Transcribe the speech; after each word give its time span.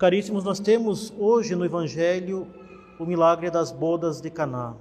Caríssimos, 0.00 0.44
nós 0.44 0.58
temos 0.58 1.12
hoje 1.18 1.54
no 1.54 1.62
Evangelho 1.62 2.46
o 2.98 3.04
milagre 3.04 3.50
das 3.50 3.70
bodas 3.70 4.18
de 4.18 4.30
Caná. 4.30 4.74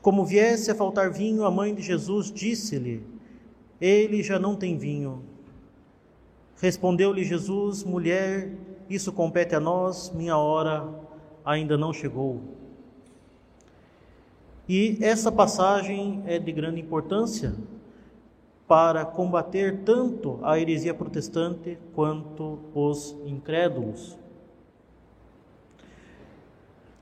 Como 0.00 0.24
viesse 0.24 0.70
a 0.70 0.74
faltar 0.74 1.10
vinho, 1.10 1.44
a 1.44 1.50
mãe 1.50 1.74
de 1.74 1.82
Jesus 1.82 2.32
disse-lhe: 2.32 3.04
Ele 3.78 4.22
já 4.22 4.38
não 4.38 4.56
tem 4.56 4.78
vinho. 4.78 5.22
Respondeu-lhe 6.56 7.22
Jesus: 7.24 7.84
Mulher, 7.84 8.54
isso 8.88 9.12
compete 9.12 9.54
a 9.54 9.60
nós, 9.60 10.10
minha 10.14 10.38
hora 10.38 10.88
ainda 11.44 11.76
não 11.76 11.92
chegou. 11.92 12.40
E 14.66 14.96
essa 15.02 15.30
passagem 15.30 16.22
é 16.24 16.38
de 16.38 16.52
grande 16.52 16.80
importância 16.80 17.54
para 18.68 19.02
combater 19.06 19.78
tanto 19.78 20.38
a 20.42 20.58
heresia 20.60 20.92
protestante 20.92 21.78
quanto 21.94 22.58
os 22.74 23.16
incrédulos. 23.24 24.18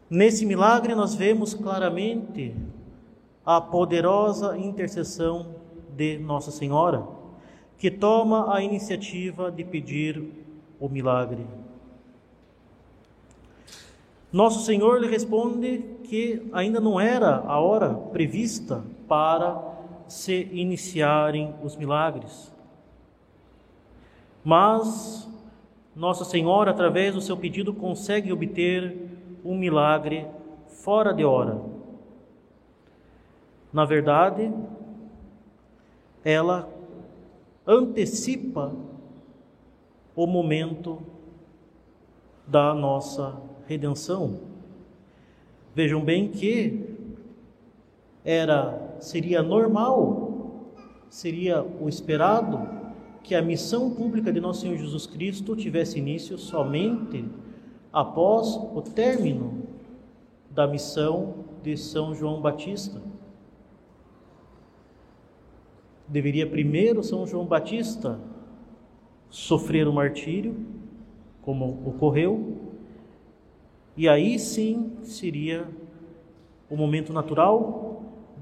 Nesse 0.09 0.47
milagre, 0.47 0.95
nós 0.95 1.17
vemos 1.17 1.53
claramente 1.53 2.55
a 3.45 3.61
poderosa 3.61 4.57
intercessão 4.57 5.57
de 5.97 6.17
Nossa 6.19 6.53
Senhora, 6.53 7.05
que 7.77 7.91
toma 7.91 8.55
a 8.55 8.63
iniciativa 8.63 9.51
de 9.51 9.65
pedir 9.65 10.23
o 10.79 10.89
milagre. 10.89 11.45
Nosso 14.33 14.65
Senhor 14.65 15.01
lhe 15.01 15.09
responde 15.09 15.79
que 16.05 16.49
ainda 16.53 16.79
não 16.79 17.01
era 17.01 17.39
a 17.39 17.59
hora 17.59 17.93
prevista 17.95 18.85
para 19.09 19.76
se 20.09 20.49
iniciarem 20.53 21.55
os 21.63 21.77
milagres. 21.77 22.55
Mas 24.45 25.29
Nossa 25.95 26.25
Senhora, 26.25 26.71
através 26.71 27.15
do 27.15 27.21
seu 27.23 27.37
pedido, 27.37 27.73
consegue 27.73 28.33
obter 28.33 28.95
um 29.45 29.57
milagre 29.57 30.27
fora 30.69 31.13
de 31.13 31.25
hora. 31.25 31.61
Na 33.73 33.85
verdade, 33.85 34.53
ela 36.23 36.69
antecipa 37.67 38.73
o 40.15 40.27
momento 40.27 41.03
da 42.47 42.73
nossa 42.75 43.41
redenção. 43.67 44.41
Vejam 45.75 46.01
bem 46.01 46.29
que 46.29 46.95
era 48.25 48.86
seria 49.01 49.43
normal, 49.43 50.73
seria 51.09 51.63
o 51.63 51.89
esperado 51.89 52.69
que 53.23 53.35
a 53.35 53.43
missão 53.43 53.91
pública 53.91 54.33
de 54.33 54.41
nosso 54.41 54.61
Senhor 54.61 54.77
Jesus 54.77 55.07
Cristo 55.07 55.57
tivesse 55.57 55.99
início 55.99 56.39
somente 56.39 57.25
após 57.93 58.57
o 58.57 58.83
término 58.83 59.63
da 60.51 60.67
missão 60.67 61.45
de 61.63 61.77
São 61.77 62.15
João 62.15 62.41
Batista. 62.41 63.03
Deveria 66.07 66.47
primeiro 66.47 67.03
São 67.03 67.27
João 67.27 67.45
Batista 67.45 68.21
sofrer 69.29 69.89
o 69.89 69.93
martírio, 69.93 70.57
como 71.43 71.83
ocorreu, 71.85 72.57
e 73.97 74.09
aí 74.09 74.39
sim 74.39 74.93
seria 75.03 75.67
o 76.71 76.77
momento 76.77 77.13
natural 77.13 77.86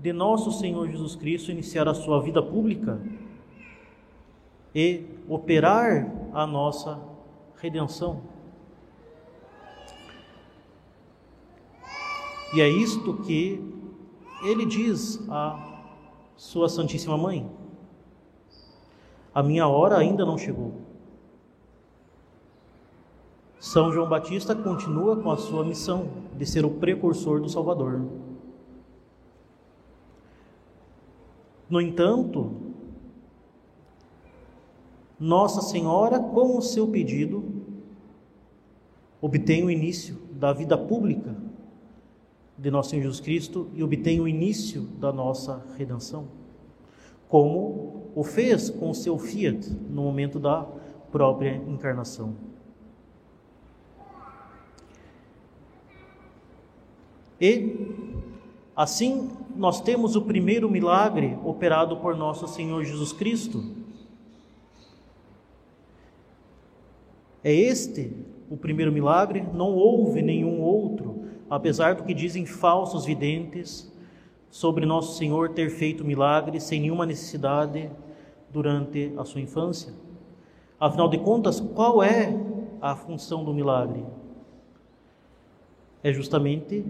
de 0.04 0.12
nosso 0.12 0.52
Senhor 0.52 0.86
Jesus 0.86 1.16
Cristo 1.16 1.50
iniciar 1.50 1.88
a 1.88 1.94
sua 1.94 2.20
vida 2.20 2.42
pública 2.42 3.00
e 4.74 5.02
operar 5.26 6.12
a 6.34 6.46
nossa 6.46 7.00
redenção. 7.56 8.20
E 12.52 12.60
é 12.60 12.68
isto 12.68 13.14
que 13.22 13.58
ele 14.42 14.66
diz 14.66 15.26
à 15.30 15.80
sua 16.36 16.68
Santíssima 16.68 17.16
Mãe: 17.16 17.50
A 19.34 19.42
minha 19.42 19.66
hora 19.66 19.96
ainda 19.96 20.26
não 20.26 20.36
chegou. 20.36 20.82
São 23.58 23.90
João 23.90 24.06
Batista 24.06 24.54
continua 24.54 25.16
com 25.16 25.30
a 25.30 25.38
sua 25.38 25.64
missão 25.64 26.10
de 26.36 26.44
ser 26.44 26.66
o 26.66 26.72
precursor 26.72 27.40
do 27.40 27.48
Salvador. 27.48 28.02
No 31.74 31.80
entanto, 31.80 32.52
Nossa 35.18 35.60
Senhora, 35.60 36.20
com 36.20 36.56
o 36.56 36.62
seu 36.62 36.86
pedido, 36.86 37.42
obtém 39.20 39.64
o 39.64 39.68
início 39.68 40.16
da 40.30 40.52
vida 40.52 40.78
pública 40.78 41.34
de 42.56 42.70
nosso 42.70 42.90
Senhor 42.90 43.02
Jesus 43.02 43.18
Cristo 43.18 43.68
e 43.74 43.82
obtém 43.82 44.20
o 44.20 44.28
início 44.28 44.82
da 44.82 45.12
nossa 45.12 45.66
redenção, 45.76 46.28
como 47.26 48.04
o 48.14 48.22
fez 48.22 48.70
com 48.70 48.90
o 48.90 48.94
seu 48.94 49.18
fiat 49.18 49.68
no 49.68 50.04
momento 50.04 50.38
da 50.38 50.62
própria 51.10 51.56
encarnação. 51.56 52.36
E 57.40 57.90
assim 58.76 59.28
nós 59.56 59.80
temos 59.80 60.16
o 60.16 60.22
primeiro 60.22 60.70
milagre 60.70 61.38
operado 61.44 61.96
por 61.98 62.16
nosso 62.16 62.46
Senhor 62.48 62.84
Jesus 62.84 63.12
Cristo. 63.12 63.64
É 67.42 67.52
este 67.52 68.12
o 68.50 68.56
primeiro 68.56 68.92
milagre, 68.92 69.44
não 69.52 69.74
houve 69.74 70.22
nenhum 70.22 70.60
outro, 70.60 71.24
apesar 71.48 71.94
do 71.94 72.04
que 72.04 72.14
dizem 72.14 72.46
falsos 72.46 73.04
videntes 73.04 73.92
sobre 74.50 74.86
nosso 74.86 75.16
Senhor 75.16 75.50
ter 75.50 75.70
feito 75.70 76.04
milagres 76.04 76.62
sem 76.62 76.80
nenhuma 76.80 77.04
necessidade 77.04 77.90
durante 78.50 79.12
a 79.16 79.24
sua 79.24 79.40
infância. 79.40 79.92
Afinal 80.78 81.08
de 81.08 81.18
contas, 81.18 81.60
qual 81.60 82.02
é 82.02 82.34
a 82.80 82.94
função 82.94 83.44
do 83.44 83.52
milagre? 83.52 84.04
É 86.02 86.12
justamente 86.12 86.84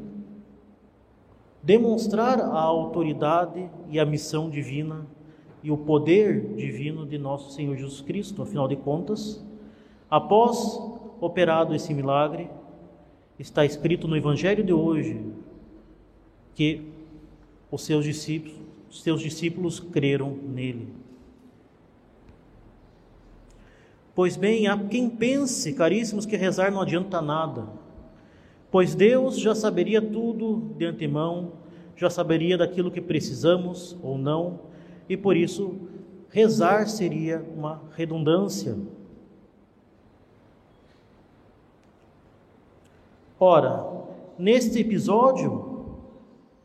demonstrar 1.65 2.39
a 2.41 2.61
autoridade 2.61 3.71
e 3.89 3.99
a 3.99 4.05
missão 4.05 4.51
divina 4.51 5.07
e 5.63 5.71
o 5.71 5.79
poder 5.79 6.55
divino 6.55 7.07
de 7.07 7.17
nosso 7.17 7.53
Senhor 7.53 7.75
Jesus 7.75 8.03
Cristo. 8.03 8.43
Afinal 8.43 8.69
de 8.69 8.77
contas, 8.77 9.43
após 10.11 10.79
operado 11.21 11.75
esse 11.75 11.95
milagre, 11.95 12.51
está 13.39 13.65
escrito 13.65 14.07
no 14.07 14.15
Evangelho 14.15 14.63
de 14.63 14.75
hoje 14.75 15.25
que 16.55 16.93
os 17.71 17.83
seus 17.83 18.05
discípulos, 18.05 18.59
os 18.91 19.03
seus 19.03 19.23
discípulos 19.23 19.81
creram 19.81 20.31
nele. 20.31 20.93
Pois 24.15 24.37
bem, 24.37 24.67
há 24.69 24.79
quem 24.79 25.09
pense, 25.09 25.73
caríssimos, 25.73 26.27
que 26.27 26.37
rezar 26.37 26.71
não 26.71 26.83
adianta 26.83 27.23
nada 27.23 27.84
pois 28.75 28.93
Deus 28.93 29.39
já 29.39 29.55
saberia 29.55 30.03
tudo 30.03 30.75
de 30.77 30.85
antemão, 30.85 31.53
já 31.95 32.11
saberia 32.11 32.59
daquilo 32.59 32.91
que 32.91 33.01
precisamos 33.01 33.97
ou 34.03 34.19
não, 34.19 34.63
e 35.09 35.17
por 35.17 35.37
isso 35.37 35.77
rezar 36.29 36.89
seria 36.89 37.41
uma 37.57 37.81
redundância. 37.95 38.77
Ora, 43.39 43.87
neste 44.37 44.81
episódio, 44.81 45.87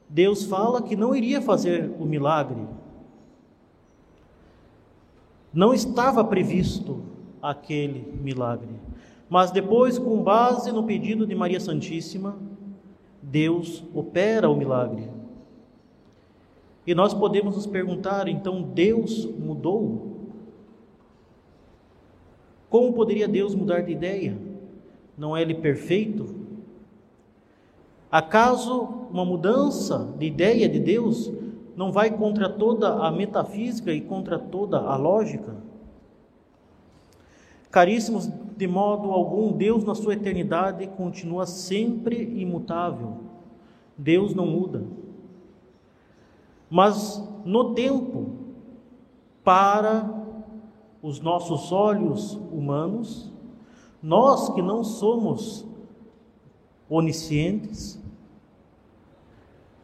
Deus 0.09 0.45
fala 0.45 0.81
que 0.81 0.95
não 0.95 1.15
iria 1.15 1.39
fazer 1.39 1.91
o 1.99 2.05
milagre. 2.05 2.65
Não 5.53 5.75
estava 5.75 6.23
previsto 6.23 7.03
aquele 7.39 8.11
milagre. 8.19 8.79
Mas 9.29 9.51
depois, 9.51 9.99
com 9.99 10.23
base 10.23 10.71
no 10.71 10.83
pedido 10.83 11.27
de 11.27 11.35
Maria 11.35 11.59
Santíssima, 11.59 12.37
Deus 13.21 13.83
opera 13.93 14.49
o 14.49 14.55
milagre. 14.55 15.07
E 16.87 16.95
nós 16.95 17.13
podemos 17.13 17.55
nos 17.55 17.67
perguntar, 17.67 18.27
então, 18.27 18.63
Deus 18.63 19.25
mudou? 19.25 20.17
Como 22.69 22.93
poderia 22.93 23.27
Deus 23.27 23.53
mudar 23.53 23.81
de 23.81 23.91
ideia? 23.91 24.35
Não 25.15 25.37
é 25.37 25.41
Ele 25.43 25.53
perfeito? 25.53 26.35
Acaso 28.11 28.81
uma 29.11 29.23
mudança 29.23 30.11
de 30.17 30.25
ideia 30.25 30.67
de 30.67 30.79
Deus 30.79 31.31
não 31.75 31.91
vai 31.91 32.09
contra 32.09 32.49
toda 32.49 33.05
a 33.05 33.11
metafísica 33.11 33.91
e 33.93 34.01
contra 34.01 34.39
toda 34.39 34.79
a 34.79 34.95
lógica? 34.95 35.68
Caríssimos, 37.71 38.27
de 38.57 38.67
modo 38.67 39.11
algum, 39.11 39.51
Deus 39.51 39.83
na 39.83 39.95
sua 39.95 40.13
eternidade 40.13 40.87
continua 40.87 41.45
sempre 41.45 42.21
imutável. 42.41 43.17
Deus 43.97 44.33
não 44.33 44.45
muda. 44.45 44.83
Mas 46.69 47.23
no 47.45 47.73
tempo, 47.73 48.31
para 49.43 50.09
os 51.01 51.19
nossos 51.19 51.71
olhos 51.71 52.33
humanos, 52.51 53.31
Nós 54.01 54.49
que 54.49 54.61
não 54.61 54.83
somos 54.83 55.65
oniscientes, 56.89 57.99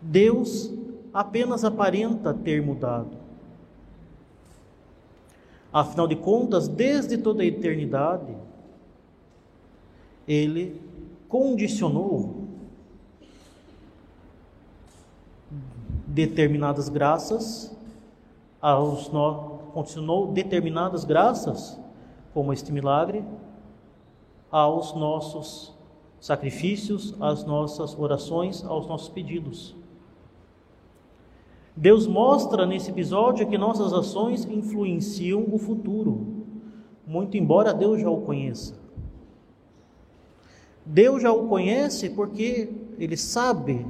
Deus 0.01 0.73
apenas 1.13 1.65
aparenta 1.65 2.33
ter 2.33 2.61
mudado. 2.61 3.24
Afinal 5.75 6.07
de 6.07 6.15
contas, 6.15 6.69
desde 6.69 7.17
toda 7.17 7.43
a 7.43 7.45
eternidade, 7.45 8.33
Ele 10.25 10.81
condicionou 11.27 12.47
determinadas 16.07 16.87
graças 16.87 17.75
aos 18.61 19.09
no... 19.09 19.59
condicionou 19.73 20.31
determinadas 20.31 21.03
graças, 21.03 21.77
como 22.33 22.53
este 22.53 22.71
milagre, 22.71 23.25
aos 24.49 24.95
nossos 24.95 25.73
sacrifícios, 26.21 27.21
às 27.21 27.43
nossas 27.43 27.99
orações, 27.99 28.63
aos 28.63 28.87
nossos 28.87 29.09
pedidos. 29.09 29.75
Deus 31.75 32.07
mostra 32.07 32.65
nesse 32.65 32.89
episódio 32.89 33.47
que 33.47 33.57
nossas 33.57 33.91
ações 33.91 34.45
influenciam 34.45 35.45
o 35.51 35.57
futuro, 35.57 36.45
muito 37.05 37.35
embora 37.35 37.73
Deus 37.73 37.99
já 37.99 38.09
o 38.09 38.21
conheça. 38.21 38.73
Deus 40.85 41.21
já 41.21 41.33
o 41.33 41.47
conhece 41.47 42.09
porque 42.11 42.71
Ele 42.97 43.17
sabe 43.17 43.85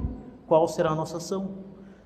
qual 0.48 0.66
será 0.66 0.90
a 0.90 0.94
nossa 0.96 1.18
ação, 1.18 1.50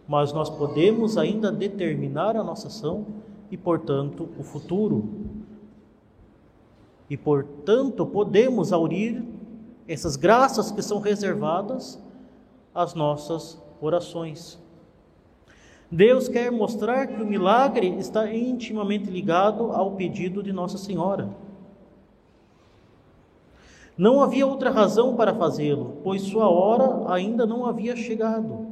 mas 0.07 0.33
nós 0.33 0.51
podemos 0.51 1.17
ainda 1.17 1.51
determinar 1.51 2.37
a 2.37 2.45
nossa 2.45 2.67
ação 2.67 3.07
e, 3.51 3.57
portanto, 3.57 4.29
o 4.39 4.43
futuro. 4.43 5.09
E, 7.09 7.17
portanto, 7.17 8.05
podemos 8.05 8.73
aurir 8.73 9.25
essas 9.89 10.15
graças 10.15 10.71
que 10.71 10.83
são 10.83 11.01
reservadas 11.01 12.03
às 12.75 12.95
nossas 12.95 13.61
orações. 13.81 14.59
Deus 15.91 16.29
quer 16.29 16.53
mostrar 16.53 17.09
que 17.09 17.21
o 17.21 17.27
milagre 17.27 17.89
está 17.99 18.33
intimamente 18.33 19.11
ligado 19.11 19.73
ao 19.73 19.97
pedido 19.97 20.43
de 20.43 20.53
Nossa 20.53 20.79
Senhora. 20.79 21.29
Não 23.99 24.23
havia 24.23 24.47
outra 24.47 24.71
razão 24.71 25.17
para 25.17 25.35
fazê-lo, 25.35 25.99
pois 26.05 26.23
sua 26.23 26.49
hora 26.49 27.13
ainda 27.13 27.45
não 27.45 27.67
havia 27.67 27.97
chegado. 27.97 28.69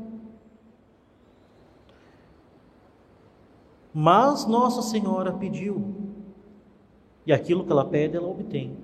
Mas 3.92 4.46
Nossa 4.46 4.80
Senhora 4.80 5.32
pediu, 5.32 5.96
e 7.26 7.32
aquilo 7.32 7.64
que 7.64 7.72
ela 7.72 7.84
pede, 7.84 8.16
ela 8.16 8.28
obtém. 8.28 8.76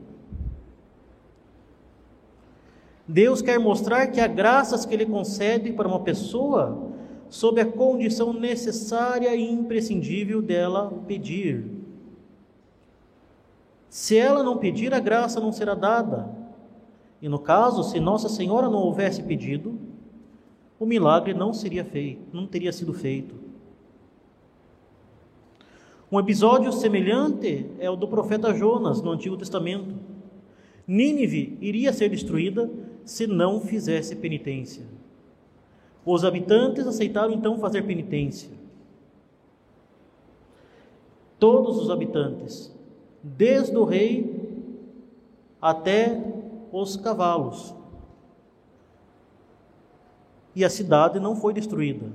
Deus 3.07 3.41
quer 3.41 3.61
mostrar 3.61 4.09
que 4.09 4.21
há 4.21 4.27
graças 4.27 4.85
que 4.85 4.93
Ele 4.93 5.07
concede 5.07 5.73
para 5.73 5.87
uma 5.87 6.01
pessoa 6.01 6.94
sob 7.35 7.61
a 7.61 7.67
condição 7.67 8.33
necessária 8.33 9.35
e 9.35 9.43
imprescindível 9.43 10.41
dela 10.41 11.03
pedir. 11.05 11.65
Se 13.91 14.17
ela 14.17 14.45
não 14.45 14.59
pedir, 14.59 14.95
a 14.95 15.01
graça 15.01 15.41
não 15.41 15.51
será 15.51 15.75
dada. 15.75 16.31
E 17.21 17.29
no 17.29 17.41
caso, 17.41 17.83
se 17.83 17.99
Nossa 17.99 18.29
Senhora 18.29 18.69
não 18.69 18.79
houvesse 18.79 19.21
pedido, 19.25 19.77
o 20.79 20.87
milagre 20.87 21.35
não 21.35 21.53
seria 21.53 21.85
feito, 21.85 22.23
não 22.33 22.47
teria 22.47 22.73
sido 22.73 22.95
feito. 22.95 23.35
Um 26.13 26.21
episódio 26.21 26.73
semelhante 26.73 27.67
é 27.81 27.91
o 27.91 27.97
do 27.97 28.07
profeta 28.07 28.55
Jonas 28.55 29.03
no 29.03 29.11
Antigo 29.11 29.37
Testamento. 29.37 29.93
Nínive 30.87 31.59
iria 31.61 31.93
ser 31.93 32.11
destruída 32.11 32.71
se 33.05 33.27
não 33.27 33.61
fizesse 33.61 34.15
penitência. 34.15 34.85
Os 36.05 36.25
habitantes 36.25 36.87
aceitaram 36.87 37.33
então 37.33 37.59
fazer 37.59 37.83
penitência. 37.83 38.51
Todos 41.39 41.79
os 41.79 41.91
habitantes, 41.91 42.75
desde 43.23 43.77
o 43.77 43.85
rei 43.85 44.45
até 45.61 46.23
os 46.71 46.97
cavalos. 46.97 47.75
E 50.55 50.65
a 50.65 50.71
cidade 50.71 51.19
não 51.19 51.35
foi 51.35 51.53
destruída. 51.53 52.07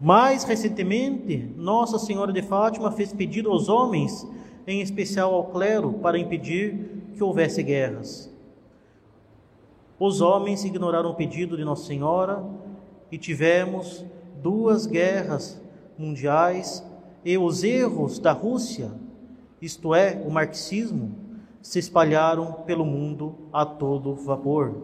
Mais 0.00 0.44
recentemente, 0.44 1.38
Nossa 1.56 1.98
Senhora 1.98 2.32
de 2.32 2.42
Fátima 2.42 2.92
fez 2.92 3.12
pedido 3.12 3.50
aos 3.50 3.68
homens, 3.68 4.26
em 4.66 4.80
especial 4.80 5.34
ao 5.34 5.46
clero, 5.46 5.94
para 5.94 6.18
impedir 6.18 7.10
que 7.14 7.22
houvesse 7.22 7.62
guerras. 7.62 8.30
Os 9.98 10.20
homens 10.20 10.64
ignoraram 10.64 11.10
o 11.10 11.14
pedido 11.14 11.56
de 11.56 11.64
Nossa 11.64 11.86
Senhora 11.86 12.44
e 13.10 13.16
tivemos 13.16 14.04
duas 14.42 14.86
guerras 14.86 15.60
mundiais 15.98 16.84
e 17.24 17.38
os 17.38 17.64
erros 17.64 18.18
da 18.18 18.32
Rússia, 18.32 18.90
isto 19.60 19.94
é, 19.94 20.22
o 20.26 20.30
marxismo, 20.30 21.16
se 21.62 21.78
espalharam 21.78 22.52
pelo 22.66 22.84
mundo 22.84 23.34
a 23.52 23.64
todo 23.64 24.14
vapor. 24.14 24.76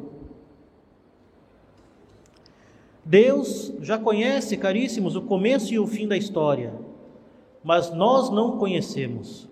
Deus 3.05 3.73
já 3.81 3.99
conhece, 3.99 4.57
caríssimos, 4.57 5.15
o 5.15 5.23
começo 5.23 5.75
e 5.75 5.79
o 5.79 5.87
fim 5.87 6.09
da 6.09 6.17
história, 6.17 6.75
mas 7.63 7.93
nós 7.93 8.31
não 8.31 8.59
conhecemos. 8.59 9.49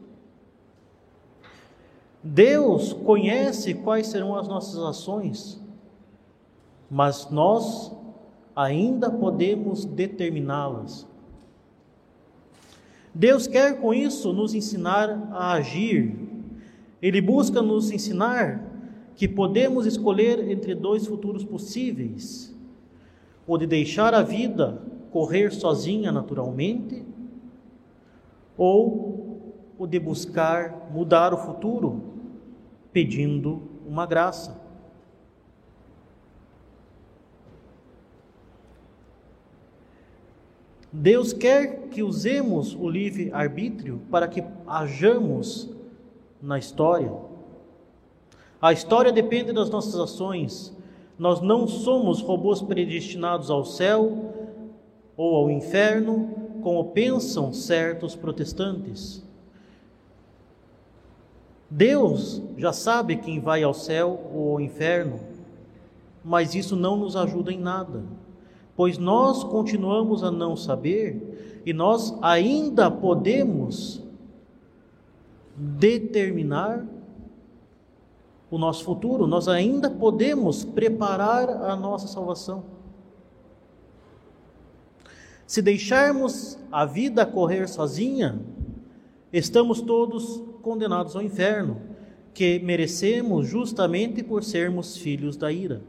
Deus 2.22 2.92
conhece 2.92 3.72
quais 3.72 4.08
serão 4.08 4.36
as 4.36 4.46
nossas 4.46 4.78
ações, 4.82 5.60
mas 6.90 7.30
nós 7.30 7.92
ainda 8.54 9.10
podemos 9.10 9.86
determiná-las. 9.86 11.08
Deus 13.14 13.46
quer 13.46 13.80
com 13.80 13.94
isso 13.94 14.32
nos 14.32 14.54
ensinar 14.54 15.30
a 15.32 15.52
agir. 15.52 16.14
Ele 17.00 17.22
busca 17.22 17.62
nos 17.62 17.90
ensinar 17.90 18.62
que 19.16 19.26
podemos 19.26 19.86
escolher 19.86 20.50
entre 20.50 20.74
dois 20.74 21.06
futuros 21.06 21.42
possíveis: 21.42 22.54
o 23.46 23.56
de 23.56 23.66
deixar 23.66 24.12
a 24.12 24.22
vida 24.22 24.82
correr 25.10 25.52
sozinha 25.52 26.12
naturalmente, 26.12 27.02
ou 28.58 29.54
o 29.78 29.86
de 29.86 29.98
buscar 29.98 30.90
mudar 30.92 31.32
o 31.32 31.38
futuro 31.38 32.09
pedindo 32.92 33.62
uma 33.86 34.06
graça. 34.06 34.60
Deus 40.92 41.32
quer 41.32 41.88
que 41.88 42.02
usemos 42.02 42.74
o 42.74 42.88
livre-arbítrio 42.88 44.00
para 44.10 44.26
que 44.26 44.42
hajamos 44.66 45.70
na 46.42 46.58
história. 46.58 47.12
A 48.60 48.72
história 48.72 49.12
depende 49.12 49.52
das 49.52 49.70
nossas 49.70 49.94
ações. 49.94 50.76
Nós 51.16 51.40
não 51.40 51.68
somos 51.68 52.20
robôs 52.20 52.60
predestinados 52.60 53.50
ao 53.50 53.64
céu 53.64 54.34
ou 55.16 55.36
ao 55.36 55.50
inferno, 55.50 56.28
como 56.60 56.90
pensam 56.90 57.52
certos 57.52 58.16
protestantes. 58.16 59.24
Deus 61.70 62.42
já 62.56 62.72
sabe 62.72 63.16
quem 63.16 63.38
vai 63.38 63.62
ao 63.62 63.72
céu 63.72 64.28
ou 64.34 64.52
ao 64.52 64.60
inferno, 64.60 65.20
mas 66.24 66.54
isso 66.54 66.74
não 66.74 66.96
nos 66.96 67.14
ajuda 67.14 67.52
em 67.52 67.58
nada, 67.58 68.02
pois 68.74 68.98
nós 68.98 69.44
continuamos 69.44 70.24
a 70.24 70.30
não 70.32 70.56
saber 70.56 71.62
e 71.64 71.72
nós 71.72 72.16
ainda 72.20 72.90
podemos 72.90 74.02
determinar 75.56 76.84
o 78.50 78.58
nosso 78.58 78.82
futuro, 78.82 79.28
nós 79.28 79.46
ainda 79.46 79.88
podemos 79.88 80.64
preparar 80.64 81.48
a 81.48 81.76
nossa 81.76 82.08
salvação. 82.08 82.64
Se 85.46 85.62
deixarmos 85.62 86.58
a 86.70 86.84
vida 86.84 87.24
correr 87.24 87.68
sozinha, 87.68 88.40
estamos 89.32 89.80
todos 89.80 90.49
condenados 90.60 91.16
ao 91.16 91.22
inferno, 91.22 91.80
que 92.32 92.58
merecemos 92.60 93.46
justamente 93.46 94.22
por 94.22 94.44
sermos 94.44 94.96
filhos 94.96 95.36
da 95.36 95.50
ira. 95.50 95.82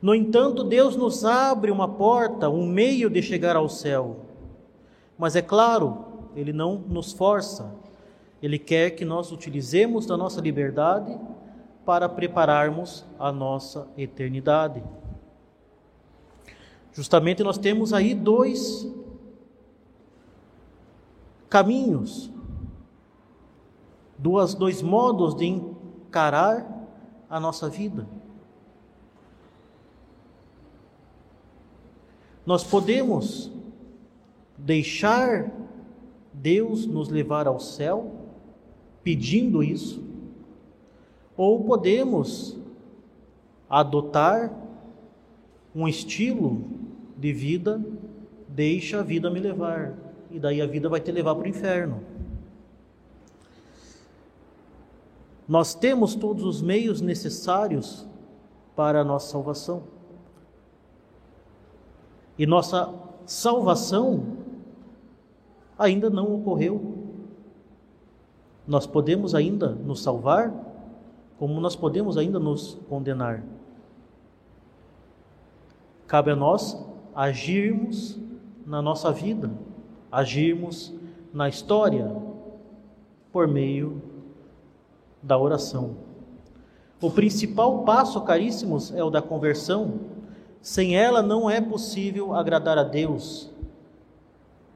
No 0.00 0.14
entanto, 0.14 0.62
Deus 0.62 0.94
nos 0.96 1.24
abre 1.24 1.70
uma 1.70 1.88
porta, 1.88 2.48
um 2.50 2.66
meio 2.66 3.08
de 3.08 3.22
chegar 3.22 3.56
ao 3.56 3.68
céu. 3.68 4.26
Mas 5.18 5.34
é 5.34 5.42
claro, 5.42 6.04
Ele 6.34 6.52
não 6.52 6.78
nos 6.78 7.12
força. 7.12 7.74
Ele 8.42 8.58
quer 8.58 8.90
que 8.90 9.04
nós 9.04 9.32
utilizemos 9.32 10.06
da 10.06 10.16
nossa 10.16 10.40
liberdade 10.40 11.18
para 11.84 12.08
prepararmos 12.08 13.04
a 13.18 13.32
nossa 13.32 13.88
eternidade. 13.96 14.82
Justamente 16.92 17.42
nós 17.42 17.58
temos 17.58 17.92
aí 17.92 18.14
dois 18.14 18.90
caminhos 21.48 22.30
duas, 24.18 24.54
dois 24.54 24.82
modos 24.82 25.34
de 25.34 25.46
encarar 25.46 26.66
a 27.28 27.38
nossa 27.38 27.68
vida. 27.68 28.06
Nós 32.44 32.62
podemos 32.62 33.50
deixar 34.56 35.50
Deus 36.32 36.86
nos 36.86 37.08
levar 37.08 37.46
ao 37.46 37.58
céu, 37.58 38.12
pedindo 39.02 39.62
isso, 39.62 40.02
ou 41.36 41.64
podemos 41.64 42.56
adotar 43.68 44.52
um 45.74 45.88
estilo 45.88 46.64
de 47.16 47.32
vida, 47.32 47.84
deixa 48.48 49.00
a 49.00 49.02
vida 49.02 49.28
me 49.30 49.40
levar, 49.40 49.94
e 50.30 50.38
daí 50.38 50.62
a 50.62 50.66
vida 50.66 50.88
vai 50.88 51.00
te 51.00 51.10
levar 51.10 51.34
para 51.34 51.44
o 51.44 51.48
inferno. 51.48 52.00
Nós 55.48 55.74
temos 55.74 56.14
todos 56.14 56.44
os 56.44 56.60
meios 56.60 57.00
necessários 57.00 58.06
para 58.74 59.00
a 59.00 59.04
nossa 59.04 59.30
salvação. 59.30 59.84
E 62.38 62.46
nossa 62.46 62.92
salvação 63.24 64.36
ainda 65.78 66.10
não 66.10 66.34
ocorreu. 66.34 66.96
Nós 68.66 68.86
podemos 68.86 69.34
ainda 69.34 69.68
nos 69.68 70.02
salvar, 70.02 70.52
como 71.38 71.60
nós 71.60 71.76
podemos 71.76 72.16
ainda 72.16 72.38
nos 72.38 72.78
condenar. 72.88 73.44
Cabe 76.06 76.32
a 76.32 76.36
nós 76.36 76.84
agirmos 77.14 78.18
na 78.66 78.82
nossa 78.82 79.12
vida, 79.12 79.50
agirmos 80.10 80.92
na 81.32 81.48
história 81.48 82.14
por 83.32 83.46
meio 83.46 84.02
da 85.26 85.36
oração. 85.36 85.96
O 87.02 87.10
principal 87.10 87.82
passo, 87.82 88.20
caríssimos, 88.20 88.94
é 88.94 89.02
o 89.02 89.10
da 89.10 89.20
conversão. 89.20 90.00
Sem 90.62 90.96
ela 90.96 91.20
não 91.20 91.50
é 91.50 91.60
possível 91.60 92.32
agradar 92.32 92.78
a 92.78 92.84
Deus. 92.84 93.50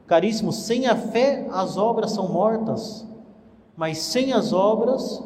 Caríssimos, 0.07 0.57
sem 0.57 0.87
a 0.87 0.97
fé 0.97 1.47
as 1.53 1.77
obras 1.77 2.11
são 2.11 2.29
mortas, 2.29 3.07
mas 3.77 3.99
sem 3.99 4.33
as 4.33 4.53
obras 4.53 5.23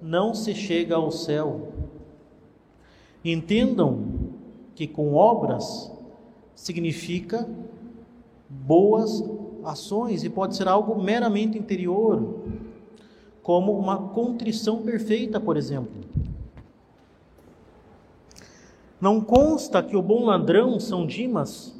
não 0.00 0.32
se 0.34 0.54
chega 0.54 0.94
ao 0.94 1.10
céu. 1.10 1.72
Entendam 3.24 4.04
que 4.74 4.86
com 4.86 5.14
obras 5.14 5.92
significa 6.54 7.46
boas 8.48 9.22
ações 9.64 10.24
e 10.24 10.30
pode 10.30 10.56
ser 10.56 10.68
algo 10.68 11.00
meramente 11.02 11.58
interior, 11.58 12.40
como 13.50 13.76
uma 13.76 13.96
contrição 13.96 14.80
perfeita, 14.80 15.40
por 15.40 15.56
exemplo. 15.56 16.04
Não 19.00 19.20
consta 19.20 19.82
que 19.82 19.96
o 19.96 20.02
bom 20.02 20.24
ladrão, 20.24 20.78
São 20.78 21.04
Dimas, 21.04 21.76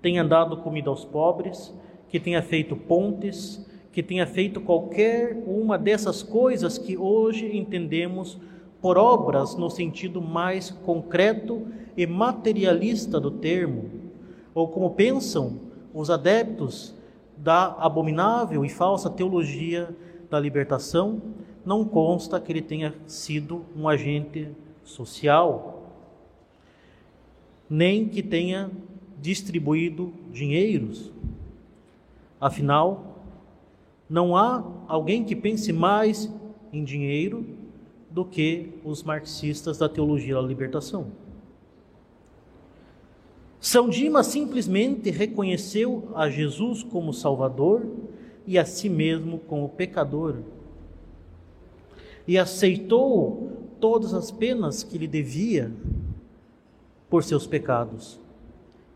tenha 0.00 0.22
dado 0.22 0.58
comida 0.58 0.90
aos 0.90 1.04
pobres, 1.04 1.74
que 2.08 2.20
tenha 2.20 2.40
feito 2.40 2.76
pontes, 2.76 3.68
que 3.90 4.00
tenha 4.00 4.24
feito 4.28 4.60
qualquer 4.60 5.42
uma 5.44 5.76
dessas 5.76 6.22
coisas 6.22 6.78
que 6.78 6.96
hoje 6.96 7.56
entendemos 7.56 8.38
por 8.80 8.96
obras 8.96 9.56
no 9.56 9.68
sentido 9.68 10.22
mais 10.22 10.70
concreto 10.70 11.66
e 11.96 12.06
materialista 12.06 13.18
do 13.18 13.32
termo, 13.32 13.90
ou 14.54 14.68
como 14.68 14.90
pensam 14.90 15.58
os 15.92 16.10
adeptos 16.10 16.94
da 17.36 17.74
abominável 17.80 18.64
e 18.64 18.68
falsa 18.68 19.10
teologia 19.10 19.92
da 20.32 20.40
libertação, 20.40 21.20
não 21.62 21.84
consta 21.84 22.40
que 22.40 22.50
ele 22.50 22.62
tenha 22.62 22.94
sido 23.06 23.66
um 23.76 23.86
agente 23.86 24.48
social, 24.82 25.92
nem 27.68 28.08
que 28.08 28.22
tenha 28.22 28.70
distribuído 29.20 30.10
dinheiros. 30.32 31.12
Afinal, 32.40 33.18
não 34.08 34.34
há 34.34 34.64
alguém 34.88 35.22
que 35.22 35.36
pense 35.36 35.70
mais 35.70 36.32
em 36.72 36.82
dinheiro 36.82 37.44
do 38.10 38.24
que 38.24 38.70
os 38.82 39.02
marxistas 39.02 39.76
da 39.76 39.88
teologia 39.88 40.36
da 40.36 40.40
libertação. 40.40 41.08
São 43.60 43.90
Dimas 43.90 44.28
simplesmente 44.28 45.10
reconheceu 45.10 46.08
a 46.14 46.30
Jesus 46.30 46.82
como 46.82 47.12
Salvador 47.12 47.86
e 48.46 48.58
a 48.58 48.64
si 48.64 48.88
mesmo 48.88 49.38
como 49.38 49.68
pecador. 49.68 50.36
E 52.26 52.38
aceitou 52.38 53.52
todas 53.80 54.14
as 54.14 54.30
penas 54.30 54.82
que 54.82 54.98
lhe 54.98 55.06
devia 55.06 55.72
por 57.10 57.24
seus 57.24 57.46
pecados. 57.46 58.18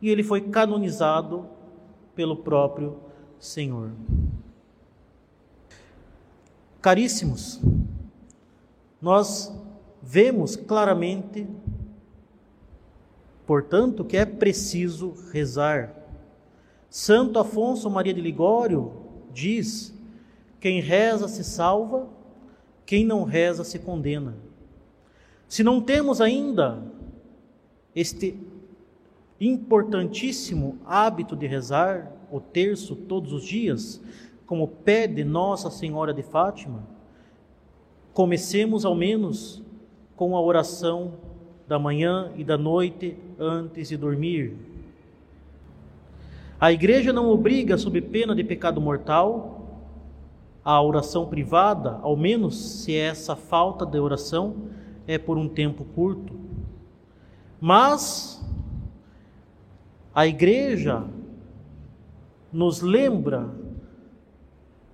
E 0.00 0.08
ele 0.08 0.22
foi 0.22 0.40
canonizado 0.40 1.46
pelo 2.14 2.36
próprio 2.36 2.96
Senhor. 3.38 3.90
Caríssimos, 6.80 7.60
nós 9.02 9.52
vemos 10.00 10.54
claramente, 10.54 11.46
portanto, 13.44 14.04
que 14.04 14.16
é 14.16 14.24
preciso 14.24 15.14
rezar. 15.32 15.94
Santo 16.88 17.38
Afonso 17.38 17.90
Maria 17.90 18.14
de 18.14 18.20
Ligório 18.20 19.05
diz: 19.36 19.94
quem 20.58 20.80
reza 20.80 21.28
se 21.28 21.44
salva, 21.44 22.08
quem 22.86 23.04
não 23.04 23.22
reza 23.22 23.62
se 23.62 23.78
condena. 23.78 24.34
Se 25.46 25.62
não 25.62 25.80
temos 25.80 26.20
ainda 26.20 26.82
este 27.94 28.38
importantíssimo 29.38 30.78
hábito 30.84 31.36
de 31.36 31.46
rezar 31.46 32.12
o 32.32 32.40
terço 32.40 32.96
todos 32.96 33.32
os 33.32 33.44
dias, 33.44 34.00
como 34.46 34.66
pede 34.66 35.22
Nossa 35.22 35.70
Senhora 35.70 36.12
de 36.14 36.22
Fátima, 36.22 36.82
comecemos 38.12 38.84
ao 38.84 38.94
menos 38.94 39.62
com 40.16 40.34
a 40.34 40.40
oração 40.40 41.14
da 41.68 41.78
manhã 41.78 42.32
e 42.36 42.42
da 42.42 42.56
noite 42.56 43.16
antes 43.38 43.88
de 43.88 43.96
dormir. 43.96 44.75
A 46.58 46.72
igreja 46.72 47.12
não 47.12 47.28
obriga, 47.28 47.76
sob 47.76 48.00
pena 48.00 48.34
de 48.34 48.42
pecado 48.42 48.80
mortal, 48.80 49.56
a 50.64 50.82
oração 50.82 51.26
privada, 51.26 51.98
ao 52.02 52.16
menos 52.16 52.82
se 52.82 52.96
essa 52.96 53.36
falta 53.36 53.84
de 53.84 53.98
oração 53.98 54.68
é 55.06 55.18
por 55.18 55.36
um 55.36 55.48
tempo 55.48 55.84
curto. 55.84 56.34
Mas 57.60 58.42
a 60.14 60.26
igreja 60.26 61.04
nos 62.50 62.80
lembra 62.80 63.50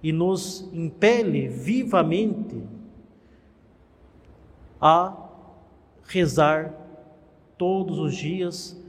e 0.03 0.13
nos 0.13 0.69
impele 0.73 1.47
vivamente 1.47 2.61
a 4.81 5.17
rezar 6.09 6.75
todos 7.57 8.01
os 8.01 8.17
dias, 8.17 8.82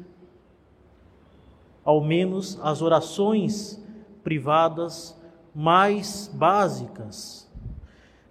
ao 1.84 2.02
menos 2.02 2.60
as 2.62 2.82
orações 2.82 3.82
privadas 4.24 5.20
mais 5.54 6.30
básicas, 6.34 7.50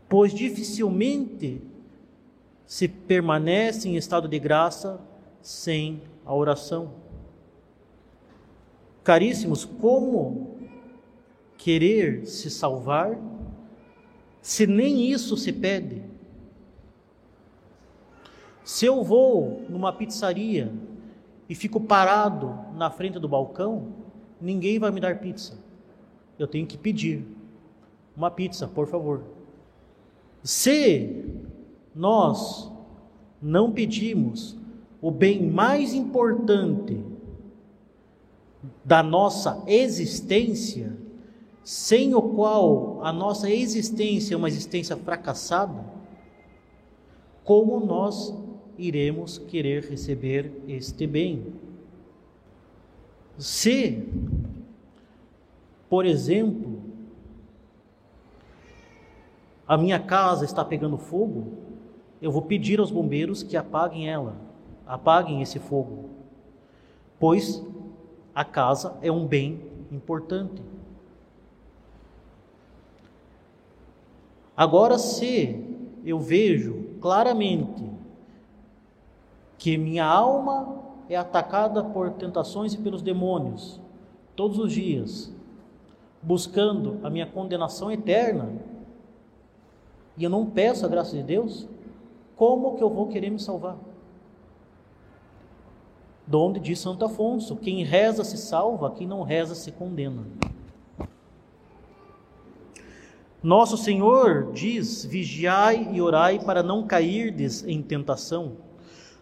pois 0.08 0.34
dificilmente 0.34 1.60
se 2.64 2.88
permanece 2.88 3.88
em 3.88 3.96
estado 3.96 4.26
de 4.26 4.38
graça 4.38 5.00
sem 5.40 6.02
a 6.24 6.34
oração. 6.34 6.94
Caríssimos, 9.04 9.64
como 9.64 10.56
querer 11.58 12.26
se 12.26 12.50
salvar 12.50 13.18
se 14.40 14.66
nem 14.66 15.08
isso 15.08 15.36
se 15.36 15.52
pede? 15.52 16.02
Se 18.64 18.86
eu 18.86 19.04
vou 19.04 19.64
numa 19.68 19.92
pizzaria 19.92 20.72
e 21.48 21.54
fico 21.54 21.80
parado 21.80 22.58
na 22.82 22.90
frente 22.90 23.20
do 23.20 23.28
balcão, 23.28 23.92
ninguém 24.40 24.76
vai 24.76 24.90
me 24.90 25.00
dar 25.00 25.20
pizza. 25.20 25.56
Eu 26.36 26.48
tenho 26.48 26.66
que 26.66 26.76
pedir 26.76 27.24
uma 28.16 28.28
pizza, 28.28 28.66
por 28.66 28.88
favor. 28.88 29.22
Se 30.42 31.24
nós 31.94 32.68
não 33.40 33.70
pedimos 33.70 34.56
o 35.00 35.12
bem 35.12 35.48
mais 35.48 35.94
importante 35.94 37.00
da 38.84 39.00
nossa 39.00 39.62
existência, 39.68 40.96
sem 41.62 42.16
o 42.16 42.22
qual 42.22 42.98
a 43.04 43.12
nossa 43.12 43.48
existência 43.48 44.34
é 44.34 44.36
uma 44.36 44.48
existência 44.48 44.96
fracassada, 44.96 45.84
como 47.44 47.78
nós 47.78 48.34
iremos 48.76 49.38
querer 49.38 49.84
receber 49.84 50.64
este 50.66 51.06
bem? 51.06 51.71
Se, 53.38 54.08
por 55.88 56.06
exemplo, 56.06 56.80
a 59.66 59.76
minha 59.76 59.98
casa 59.98 60.44
está 60.44 60.64
pegando 60.64 60.98
fogo, 60.98 61.52
eu 62.20 62.30
vou 62.30 62.42
pedir 62.42 62.78
aos 62.78 62.90
bombeiros 62.90 63.42
que 63.42 63.56
apaguem 63.56 64.08
ela, 64.08 64.36
apaguem 64.86 65.42
esse 65.42 65.58
fogo, 65.58 66.10
pois 67.18 67.64
a 68.34 68.44
casa 68.44 68.96
é 69.02 69.10
um 69.10 69.26
bem 69.26 69.60
importante. 69.90 70.62
Agora, 74.56 74.98
se 74.98 75.64
eu 76.04 76.20
vejo 76.20 76.96
claramente 77.00 77.90
que 79.58 79.76
minha 79.76 80.04
alma 80.04 80.82
é 81.12 81.16
atacada 81.16 81.84
por 81.84 82.10
tentações 82.12 82.72
e 82.74 82.78
pelos 82.78 83.02
demônios 83.02 83.80
todos 84.34 84.58
os 84.58 84.72
dias, 84.72 85.32
buscando 86.22 86.98
a 87.02 87.10
minha 87.10 87.26
condenação 87.26 87.92
eterna, 87.92 88.50
e 90.16 90.24
eu 90.24 90.30
não 90.30 90.46
peço 90.46 90.86
a 90.86 90.88
graça 90.88 91.14
de 91.14 91.22
Deus, 91.22 91.68
como 92.36 92.76
que 92.76 92.82
eu 92.82 92.88
vou 92.88 93.08
querer 93.08 93.30
me 93.30 93.38
salvar? 93.38 93.76
Donde 96.26 96.60
diz 96.60 96.78
Santo 96.78 97.04
Afonso: 97.04 97.56
quem 97.56 97.84
reza 97.84 98.24
se 98.24 98.38
salva, 98.38 98.90
quem 98.90 99.06
não 99.06 99.22
reza 99.22 99.54
se 99.54 99.70
condena. 99.72 100.22
Nosso 103.42 103.76
Senhor 103.76 104.52
diz: 104.52 105.04
vigiai 105.04 105.90
e 105.92 106.00
orai 106.00 106.38
para 106.38 106.62
não 106.62 106.86
cairdes 106.86 107.64
em 107.64 107.82
tentação, 107.82 108.56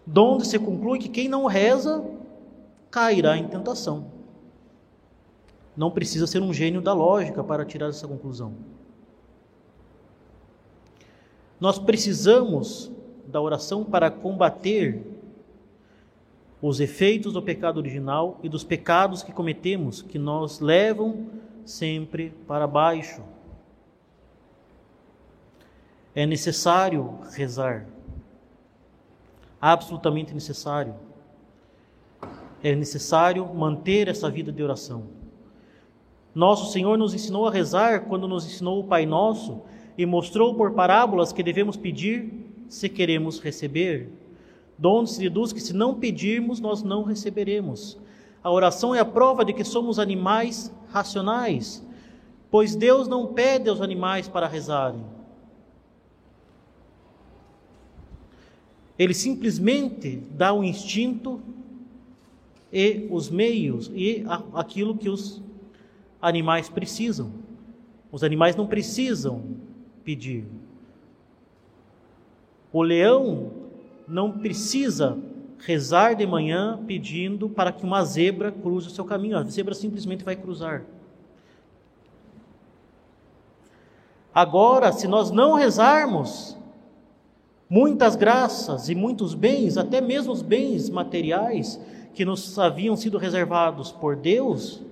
donde 0.06 0.46
se 0.46 0.58
conclui 0.58 0.98
que 0.98 1.08
quem 1.08 1.28
não 1.28 1.46
reza 1.46 2.04
cairá 2.90 3.36
em 3.36 3.46
tentação. 3.46 4.06
Não 5.76 5.90
precisa 5.90 6.26
ser 6.26 6.42
um 6.42 6.52
gênio 6.52 6.80
da 6.80 6.92
lógica 6.92 7.42
para 7.44 7.64
tirar 7.64 7.88
essa 7.88 8.06
conclusão. 8.06 8.54
Nós 11.60 11.78
precisamos 11.78 12.90
da 13.26 13.40
oração 13.40 13.84
para 13.84 14.10
combater 14.10 15.06
os 16.60 16.80
efeitos 16.80 17.32
do 17.32 17.42
pecado 17.42 17.78
original 17.78 18.38
e 18.42 18.48
dos 18.48 18.64
pecados 18.64 19.22
que 19.22 19.32
cometemos, 19.32 20.02
que 20.02 20.18
nos 20.18 20.60
levam 20.60 21.26
sempre 21.64 22.30
para 22.46 22.66
baixo. 22.66 23.22
É 26.14 26.26
necessário 26.26 27.18
rezar, 27.32 27.86
absolutamente 29.60 30.32
necessário. 30.32 30.94
É 32.62 32.74
necessário 32.74 33.46
manter 33.54 34.08
essa 34.08 34.30
vida 34.30 34.50
de 34.50 34.62
oração. 34.62 35.04
Nosso 36.34 36.72
Senhor 36.72 36.96
nos 36.96 37.14
ensinou 37.14 37.46
a 37.46 37.50
rezar 37.50 38.06
quando 38.06 38.28
nos 38.28 38.46
ensinou 38.46 38.80
o 38.80 38.84
Pai 38.84 39.04
Nosso 39.04 39.62
e 39.98 40.06
mostrou 40.06 40.54
por 40.54 40.72
parábolas 40.72 41.32
que 41.32 41.42
devemos 41.42 41.76
pedir 41.76 42.32
se 42.68 42.88
queremos 42.88 43.40
receber. 43.40 44.10
Donde 44.78 45.10
se 45.10 45.20
deduz 45.20 45.52
que 45.52 45.60
se 45.60 45.74
não 45.74 45.94
pedirmos, 45.94 46.60
nós 46.60 46.82
não 46.82 47.02
receberemos. 47.02 47.98
A 48.42 48.50
oração 48.50 48.94
é 48.94 49.00
a 49.00 49.04
prova 49.04 49.44
de 49.44 49.52
que 49.52 49.64
somos 49.64 49.98
animais 49.98 50.74
racionais, 50.88 51.86
pois 52.50 52.74
Deus 52.74 53.06
não 53.06 53.26
pede 53.26 53.68
aos 53.68 53.82
animais 53.82 54.26
para 54.26 54.48
rezarem. 54.48 55.04
Ele 59.00 59.14
simplesmente 59.14 60.22
dá 60.32 60.52
o 60.52 60.62
instinto 60.62 61.40
e 62.70 63.08
os 63.10 63.30
meios 63.30 63.90
e 63.94 64.26
aquilo 64.52 64.94
que 64.94 65.08
os 65.08 65.40
animais 66.20 66.68
precisam. 66.68 67.32
Os 68.12 68.22
animais 68.22 68.54
não 68.54 68.66
precisam 68.66 69.42
pedir. 70.04 70.44
O 72.70 72.82
leão 72.82 73.50
não 74.06 74.32
precisa 74.32 75.16
rezar 75.60 76.12
de 76.12 76.26
manhã 76.26 76.78
pedindo 76.86 77.48
para 77.48 77.72
que 77.72 77.82
uma 77.82 78.04
zebra 78.04 78.52
cruze 78.52 78.88
o 78.88 78.90
seu 78.90 79.06
caminho. 79.06 79.38
A 79.38 79.42
zebra 79.44 79.72
simplesmente 79.72 80.22
vai 80.22 80.36
cruzar. 80.36 80.84
Agora, 84.34 84.92
se 84.92 85.08
nós 85.08 85.30
não 85.30 85.54
rezarmos, 85.54 86.59
muitas 87.70 88.16
graças 88.16 88.88
e 88.88 88.94
muitos 88.96 89.32
bens, 89.32 89.76
até 89.76 90.00
mesmo 90.00 90.32
os 90.32 90.42
bens 90.42 90.90
materiais 90.90 91.80
que 92.12 92.24
nos 92.24 92.58
haviam 92.58 92.96
sido 92.96 93.16
reservados 93.16 93.92
por 93.92 94.16
Deus, 94.16 94.82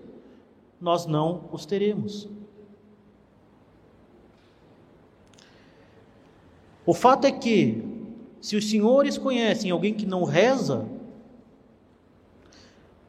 nós 0.81 1.05
não 1.05 1.49
os 1.51 1.67
teremos. 1.67 2.29
O 6.87 6.95
fato 6.95 7.27
é 7.27 7.33
que, 7.33 7.83
se 8.41 8.57
os 8.57 8.71
senhores 8.71 9.19
conhecem 9.19 9.73
alguém 9.73 9.93
que 9.93 10.07
não 10.07 10.23
reza, 10.23 10.87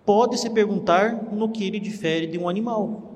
pode 0.03 0.39
se 0.39 0.49
perguntar 0.49 1.31
no 1.31 1.49
que 1.49 1.63
ele 1.63 1.79
difere 1.79 2.25
de 2.25 2.37
um 2.37 2.49
animal. 2.49 3.08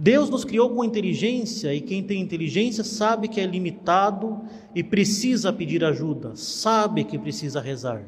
Deus 0.00 0.30
nos 0.30 0.46
criou 0.46 0.70
com 0.70 0.82
inteligência 0.82 1.74
e 1.74 1.80
quem 1.82 2.02
tem 2.02 2.22
inteligência 2.22 2.82
sabe 2.82 3.28
que 3.28 3.38
é 3.38 3.44
limitado 3.44 4.40
e 4.74 4.82
precisa 4.82 5.52
pedir 5.52 5.84
ajuda, 5.84 6.34
sabe 6.34 7.04
que 7.04 7.18
precisa 7.18 7.60
rezar. 7.60 8.02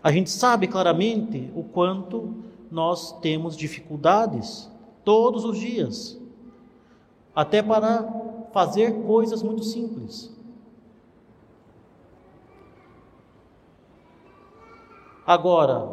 A 0.00 0.12
gente 0.12 0.30
sabe 0.30 0.68
claramente 0.68 1.50
o 1.52 1.64
quanto 1.64 2.44
nós 2.70 3.18
temos 3.18 3.56
dificuldades 3.56 4.70
todos 5.04 5.44
os 5.44 5.58
dias 5.58 6.16
até 7.34 7.60
para 7.60 8.08
fazer 8.52 9.02
coisas 9.02 9.42
muito 9.42 9.64
simples. 9.64 10.32
Agora, 15.26 15.88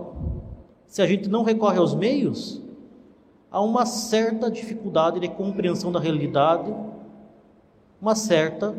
se 0.85 1.01
a 1.01 1.07
gente 1.07 1.27
não 1.27 1.41
recorre 1.41 1.79
aos 1.79 1.95
meios, 1.95 2.66
há 3.51 3.61
uma 3.61 3.85
certa 3.85 4.51
dificuldade 4.51 5.19
de 5.19 5.27
compreensão 5.29 5.91
da 5.91 5.99
realidade, 5.99 6.73
uma 8.01 8.15
certa 8.15 8.75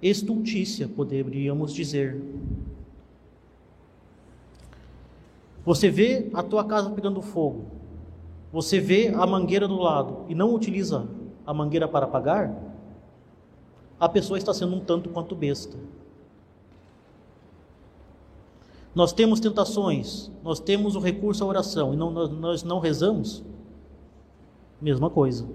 estultícia, 0.00 0.88
poderíamos 0.88 1.72
dizer. 1.72 2.20
Você 5.64 5.88
vê 5.88 6.28
a 6.34 6.42
tua 6.42 6.64
casa 6.64 6.90
pegando 6.90 7.22
fogo, 7.22 7.66
você 8.52 8.80
vê 8.80 9.08
a 9.08 9.24
mangueira 9.26 9.68
do 9.68 9.76
lado 9.76 10.24
e 10.28 10.34
não 10.34 10.52
utiliza 10.54 11.06
a 11.46 11.54
mangueira 11.54 11.86
para 11.86 12.06
apagar, 12.06 12.52
a 13.98 14.08
pessoa 14.08 14.36
está 14.36 14.52
sendo 14.52 14.74
um 14.74 14.80
tanto 14.80 15.08
quanto 15.10 15.36
besta. 15.36 15.78
Nós 18.94 19.12
temos 19.12 19.40
tentações, 19.40 20.30
nós 20.42 20.60
temos 20.60 20.96
o 20.96 21.00
recurso 21.00 21.42
à 21.42 21.46
oração 21.46 21.94
e 21.94 21.96
não, 21.96 22.10
nós, 22.10 22.30
nós 22.30 22.62
não 22.62 22.78
rezamos, 22.78 23.42
mesma 24.80 25.08
coisa. 25.08 25.46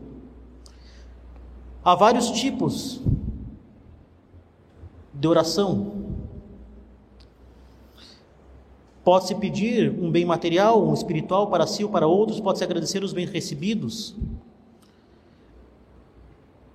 Há 1.84 1.94
vários 1.94 2.32
tipos 2.32 3.00
de 5.14 5.28
oração. 5.28 6.06
Pode-se 9.04 9.36
pedir 9.36 9.92
um 9.92 10.12
bem 10.12 10.26
material, 10.26 10.86
um 10.86 10.94
espiritual 10.94 11.48
para 11.48 11.66
si 11.66 11.84
ou 11.84 11.90
para 11.90 12.08
outros, 12.08 12.40
pode-se 12.40 12.64
agradecer 12.64 13.04
os 13.04 13.14
bens 13.14 13.30
recebidos. 13.30 14.16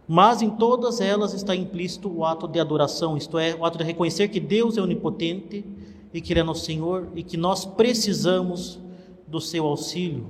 Mas 0.09 0.43
em 0.43 0.51
todas 0.51 1.01
elas 1.01 1.35
está 1.35 1.55
implícito 1.55 2.09
o 2.09 2.25
ato 2.25 2.47
de 2.47 2.59
adoração, 2.61 3.17
isto 3.17 3.39
é, 3.39 3.55
o 3.55 3.65
ato 3.65 3.79
de 3.79 3.85
reconhecer 3.85 4.29
que 4.29 4.41
Deus 4.41 4.79
é 4.79 4.81
onipotente 4.81 5.65
e 6.13 6.21
que 6.21 6.33
Ele 6.33 6.41
é 6.41 6.43
nosso 6.43 6.65
Senhor 6.65 7.09
e 7.15 7.23
que 7.23 7.37
nós 7.37 7.65
precisamos 7.65 8.79
do 9.27 9.41
seu 9.41 9.67
auxílio. 9.67 10.27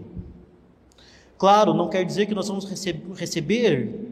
Claro, 1.36 1.74
não 1.74 1.88
quer 1.88 2.04
dizer 2.04 2.26
que 2.26 2.34
nós 2.34 2.48
vamos 2.48 2.64
receber 3.14 4.08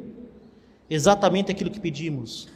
exatamente 0.89 1.53
aquilo 1.53 1.71
que 1.71 1.79
pedimos, 1.79 2.49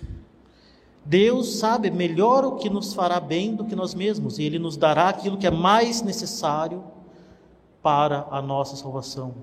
Deus 1.05 1.57
sabe 1.57 1.91
melhor 1.91 2.45
o 2.45 2.53
que 2.57 2.71
nos 2.71 2.95
fará 2.95 3.21
bem 3.21 3.55
do 3.55 3.65
que 3.65 3.77
nós 3.77 3.95
mesmos, 3.95 4.39
e 4.39 4.43
Ele 4.43 4.59
nos 4.59 4.77
dará 4.77 5.11
aquilo 5.11 5.37
que 5.37 5.47
é 5.47 5.51
mais 5.51 6.01
necessário 6.01 6.83
para 7.83 8.27
a 8.31 8.41
nossa 8.41 8.75
salvação. 8.75 9.35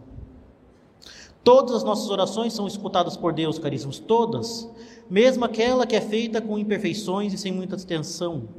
Todas 1.43 1.75
as 1.75 1.83
nossas 1.83 2.09
orações 2.09 2.53
são 2.53 2.67
escutadas 2.67 3.15
por 3.15 3.31
Deus, 3.31 3.59
caríssimos, 3.59 3.99
todas, 3.99 4.67
mesmo 5.09 5.45
aquela 5.45 5.85
que 5.85 5.95
é 5.95 6.01
feita 6.01 6.41
com 6.41 6.57
imperfeições 6.57 7.33
e 7.33 7.37
sem 7.37 7.51
muita 7.51 7.75
extensão. 7.75 8.49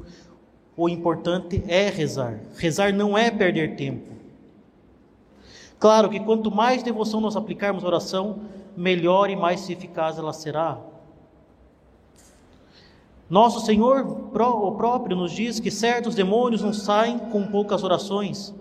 O 0.77 0.89
importante 0.89 1.63
é 1.69 1.91
rezar. 1.91 2.41
Rezar 2.57 2.93
não 2.93 3.17
é 3.17 3.31
perder 3.31 3.77
tempo. 3.77 4.13
Claro 5.79 6.09
que 6.09 6.21
quanto 6.21 6.51
mais 6.51 6.83
devoção 6.83 7.21
nós 7.21 7.37
aplicarmos 7.37 7.85
à 7.85 7.87
oração, 7.89 8.43
melhor 8.77 9.29
e 9.29 9.37
mais 9.37 9.69
eficaz 9.69 10.17
ela 10.17 10.33
será. 10.33 10.79
Nosso 13.29 13.65
Senhor 13.65 14.07
o 14.07 14.73
próprio 14.73 15.17
nos 15.17 15.33
diz 15.33 15.59
que 15.59 15.71
certos 15.71 16.15
demônios 16.15 16.63
não 16.63 16.73
saem 16.73 17.19
com 17.19 17.47
poucas 17.47 17.83
orações, 17.83 18.55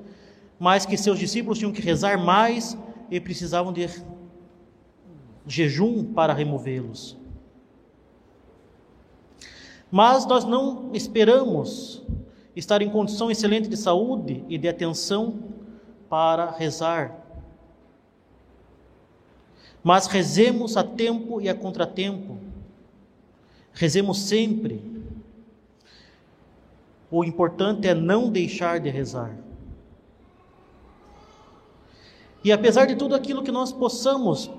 mas 0.60 0.86
que 0.86 0.98
seus 0.98 1.20
discípulos 1.20 1.60
tinham 1.60 1.72
que 1.72 1.82
rezar 1.82 2.18
mais 2.18 2.78
e 3.10 3.20
precisavam 3.20 3.72
de 3.72 3.88
jejum 5.46 6.04
para 6.14 6.34
removê-los. 6.34 7.21
Mas 9.92 10.26
nós 10.26 10.46
não 10.46 10.90
esperamos 10.94 12.02
estar 12.56 12.82
em 12.82 12.90
condição 12.90 13.30
excelente 13.30 13.68
de 13.68 13.76
saúde 13.76 14.44
e 14.48 14.58
de 14.58 14.70
atenção 14.70 15.44
para 16.10 16.52
rezar. 16.52 17.18
Mas 19.84 20.08
rezemos 20.08 20.78
a 20.78 20.84
tempo 20.84 21.42
e 21.42 21.50
a 21.50 21.56
contratempo. 21.56 22.38
Rezemos 23.74 24.20
sempre. 24.20 24.82
O 27.10 27.26
importante 27.26 27.88
é 27.88 27.94
não 27.94 28.30
deixar 28.30 28.80
de 28.80 28.90
rezar. 28.90 29.38
E 32.44 32.52
apesar 32.52 32.86
de 32.86 32.96
tudo 32.96 33.14
aquilo 33.14 33.44
que 33.44 33.52
nós 33.52 33.72
possamos 33.72 34.50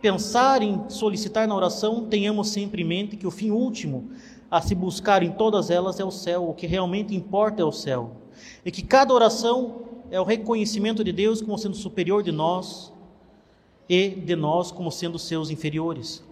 pensar 0.00 0.62
em 0.62 0.88
solicitar 0.88 1.46
na 1.46 1.54
oração, 1.54 2.06
tenhamos 2.06 2.50
sempre 2.50 2.82
em 2.82 2.86
mente 2.86 3.16
que 3.16 3.26
o 3.26 3.30
fim 3.30 3.50
último 3.50 4.10
a 4.50 4.60
se 4.60 4.74
buscar 4.74 5.22
em 5.22 5.30
todas 5.30 5.70
elas 5.70 6.00
é 6.00 6.04
o 6.04 6.10
céu, 6.10 6.48
o 6.48 6.54
que 6.54 6.66
realmente 6.66 7.14
importa 7.14 7.62
é 7.62 7.64
o 7.64 7.70
céu. 7.70 8.16
E 8.64 8.70
que 8.70 8.82
cada 8.82 9.14
oração 9.14 9.82
é 10.10 10.20
o 10.20 10.24
reconhecimento 10.24 11.04
de 11.04 11.12
Deus 11.12 11.40
como 11.40 11.56
sendo 11.56 11.76
superior 11.76 12.22
de 12.22 12.32
nós 12.32 12.92
e 13.88 14.08
de 14.10 14.34
nós 14.34 14.72
como 14.72 14.90
sendo 14.90 15.18
seus 15.18 15.50
inferiores. 15.50 16.24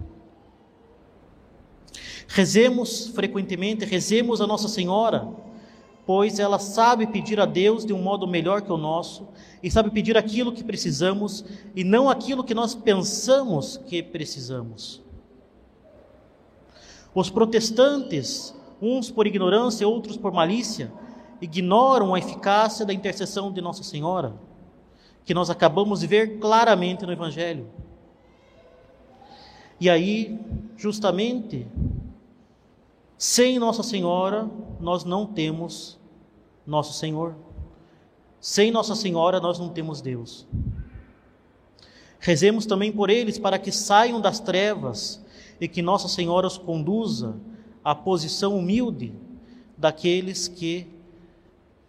Rezemos 2.27 3.09
frequentemente, 3.09 3.85
rezemos 3.85 4.41
a 4.41 4.47
Nossa 4.47 4.69
Senhora, 4.69 5.29
pois 6.05 6.39
ela 6.39 6.59
sabe 6.59 7.07
pedir 7.07 7.39
a 7.41 7.47
Deus 7.47 7.87
de 7.87 7.93
um 7.93 8.03
modo 8.03 8.27
melhor 8.27 8.63
que 8.63 8.73
o 8.73 8.77
nosso 8.77 9.29
e 9.63 9.71
sabe 9.71 9.91
pedir 9.91 10.17
aquilo 10.17 10.53
que 10.53 10.65
precisamos 10.65 11.45
e 11.75 11.85
não 11.85 12.09
aquilo 12.11 12.45
que 12.45 12.55
nós 12.55 12.75
pensamos 12.75 13.77
que 13.77 14.03
precisamos. 14.03 15.08
Os 17.19 17.29
protestantes, 17.29 18.55
uns 18.81 19.11
por 19.11 19.27
ignorância, 19.27 19.89
outros 19.89 20.17
por 20.17 20.31
malícia, 20.31 20.93
ignoram 21.41 22.15
a 22.15 22.19
eficácia 22.21 22.87
da 22.87 22.95
intercessão 22.95 23.51
de 23.53 23.61
Nossa 23.61 23.83
Senhora, 23.83 24.37
que 25.25 25.35
nós 25.35 25.51
acabamos 25.51 25.99
de 25.99 26.07
ver 26.07 26.39
claramente 26.39 27.05
no 27.05 27.11
Evangelho. 27.11 27.67
E 29.81 29.91
aí, 29.91 30.39
justamente, 30.77 31.67
sem 33.17 33.59
Nossa 33.59 33.83
Senhora, 33.83 34.49
nós 34.79 35.03
não 35.03 35.27
temos 35.27 35.99
Nosso 36.65 36.93
Senhor. 36.93 37.35
Sem 38.41 38.71
Nossa 38.71 38.95
Senhora, 38.95 39.41
nós 39.41 39.59
não 39.59 39.71
temos 39.71 40.01
Deus. 40.01 40.47
Rezemos 42.21 42.65
também 42.65 42.93
por 42.93 43.11
eles 43.11 43.41
para 43.41 43.59
que 43.59 43.73
saiam 43.73 44.21
das 44.21 44.39
trevas 44.39 45.21
e 45.61 45.67
que 45.69 45.83
Nossa 45.83 46.09
Senhora 46.09 46.47
os 46.47 46.57
conduza 46.57 47.37
à 47.85 47.95
posição 47.95 48.57
humilde 48.57 49.15
daqueles 49.77 50.49
que 50.49 50.87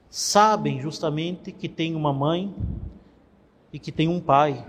sabem 0.09 0.79
justamente 0.79 1.51
que 1.51 1.69
tem 1.69 1.95
uma 1.95 2.11
mãe 2.11 2.53
e 3.71 3.77
que 3.77 3.91
tem 3.91 4.07
um 4.07 4.19
pai. 4.19 4.65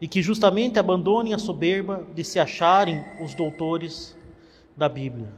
E 0.00 0.06
que 0.06 0.22
justamente 0.22 0.78
abandonem 0.78 1.34
a 1.34 1.38
soberba 1.38 2.06
de 2.14 2.22
se 2.22 2.38
acharem 2.38 3.04
os 3.20 3.34
doutores 3.34 4.16
da 4.76 4.88
Bíblia. 4.88 5.32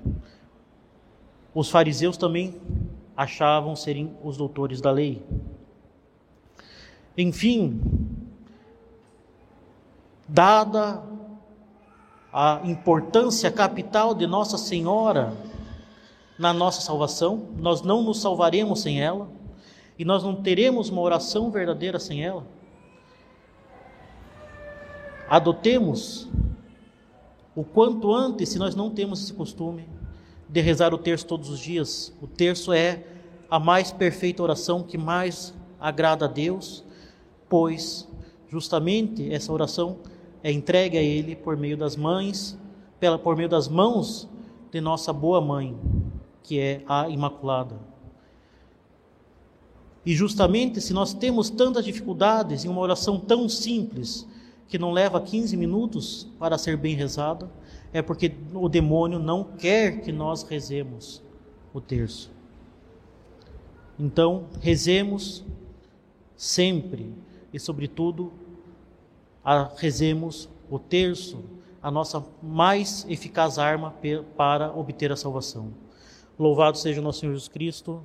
Os 1.54 1.70
fariseus 1.70 2.16
também 2.16 2.60
achavam 3.16 3.74
serem 3.74 4.16
os 4.22 4.36
doutores 4.36 4.80
da 4.80 4.90
lei. 4.90 5.22
Enfim, 7.16 7.80
dada 10.28 11.02
a 12.32 12.60
importância 12.64 13.50
capital 13.50 14.14
de 14.14 14.26
Nossa 14.26 14.56
Senhora 14.56 15.36
na 16.38 16.54
nossa 16.54 16.80
salvação, 16.80 17.48
nós 17.58 17.82
não 17.82 18.02
nos 18.02 18.20
salvaremos 18.22 18.80
sem 18.80 19.02
ela 19.02 19.28
e 19.98 20.04
nós 20.04 20.22
não 20.22 20.34
teremos 20.34 20.88
uma 20.88 21.02
oração 21.02 21.50
verdadeira 21.50 21.98
sem 21.98 22.24
ela. 22.24 22.46
Adotemos 25.28 26.28
o 27.54 27.62
quanto 27.62 28.12
antes, 28.12 28.48
se 28.48 28.58
nós 28.58 28.74
não 28.74 28.90
temos 28.90 29.22
esse 29.22 29.34
costume, 29.34 29.86
de 30.48 30.60
rezar 30.60 30.94
o 30.94 30.98
terço 30.98 31.26
todos 31.26 31.50
os 31.50 31.60
dias. 31.60 32.12
O 32.22 32.26
terço 32.26 32.72
é 32.72 33.04
a 33.50 33.60
mais 33.60 33.92
perfeita 33.92 34.42
oração 34.42 34.82
que 34.82 34.96
mais 34.96 35.52
agrada 35.78 36.24
a 36.24 36.28
Deus, 36.28 36.82
pois 37.48 38.08
justamente 38.48 39.32
essa 39.32 39.52
oração 39.52 39.98
é 40.42 40.50
entregue 40.50 40.96
a 40.96 41.02
Ele 41.02 41.36
por 41.36 41.56
meio 41.56 41.76
das 41.76 41.96
mães, 41.96 42.58
pela, 42.98 43.18
por 43.18 43.36
meio 43.36 43.48
das 43.48 43.68
mãos 43.68 44.28
de 44.70 44.80
nossa 44.80 45.12
boa 45.12 45.40
mãe, 45.40 45.76
que 46.42 46.58
é 46.58 46.82
a 46.86 47.08
Imaculada. 47.08 47.78
E 50.04 50.14
justamente 50.14 50.80
se 50.80 50.92
nós 50.92 51.12
temos 51.12 51.50
tantas 51.50 51.84
dificuldades 51.84 52.64
em 52.64 52.68
uma 52.68 52.80
oração 52.80 53.18
tão 53.18 53.48
simples, 53.48 54.26
que 54.70 54.78
não 54.78 54.92
leva 54.92 55.20
15 55.20 55.56
minutos 55.56 56.28
para 56.38 56.56
ser 56.56 56.76
bem 56.76 56.94
rezada, 56.94 57.50
é 57.92 58.00
porque 58.00 58.32
o 58.54 58.68
demônio 58.68 59.18
não 59.18 59.42
quer 59.42 60.00
que 60.00 60.12
nós 60.12 60.44
rezemos 60.44 61.20
o 61.74 61.80
terço. 61.80 62.30
Então, 63.98 64.46
rezemos 64.60 65.44
sempre 66.36 67.12
e, 67.52 67.58
sobretudo, 67.58 68.32
a, 69.44 69.70
rezemos 69.76 70.48
o 70.70 70.78
terço, 70.78 71.42
a 71.82 71.90
nossa 71.90 72.24
mais 72.42 73.06
eficaz 73.08 73.58
arma 73.58 73.94
para 74.36 74.72
obter 74.76 75.10
a 75.10 75.16
salvação. 75.16 75.72
Louvado 76.38 76.78
seja 76.78 77.00
o 77.00 77.04
nosso 77.04 77.20
Senhor 77.20 77.32
Jesus 77.32 77.48
Cristo. 77.48 78.02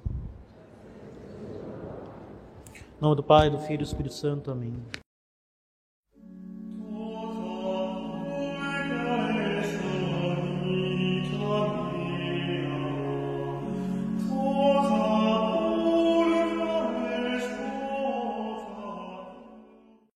Em 2.73 3.01
nome 3.01 3.15
do 3.15 3.23
Pai, 3.23 3.49
do 3.49 3.59
Filho 3.59 3.75
e 3.75 3.77
do 3.77 3.83
Espírito 3.83 4.13
Santo. 4.13 4.51
Amém. 4.51 5.04